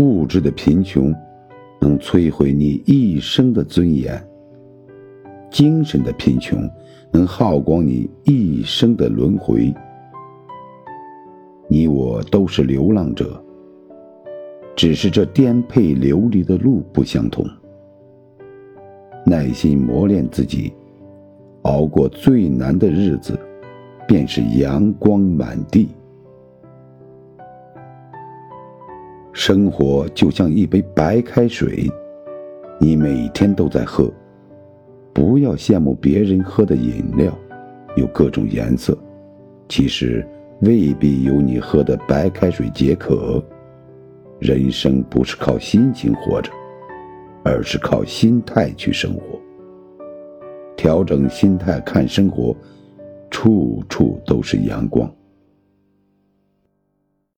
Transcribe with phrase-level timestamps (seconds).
[0.00, 1.12] 物质的贫穷
[1.80, 4.22] 能摧毁你一生的尊严，
[5.50, 6.68] 精神的贫穷
[7.12, 9.74] 能耗光你一生的轮回。
[11.68, 13.42] 你我都是流浪者，
[14.76, 17.44] 只是这颠沛流离的路不相同。
[19.26, 20.72] 耐心磨练自己，
[21.62, 23.38] 熬过最难的日子，
[24.06, 25.88] 便是阳光满地。
[29.32, 31.90] 生活就像一杯白开水，
[32.78, 34.10] 你每天都在喝。
[35.12, 37.36] 不要羡慕别人喝的饮料，
[37.96, 38.96] 有各种颜色，
[39.68, 40.26] 其实。
[40.62, 43.40] 未必有你喝的白开水解渴。
[44.40, 46.50] 人生不是靠心情活着，
[47.44, 49.38] 而是靠心态去生活。
[50.76, 52.52] 调整心态看生活，
[53.30, 55.08] 处处都是阳光。